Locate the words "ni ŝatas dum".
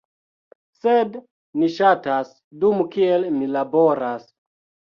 1.63-2.83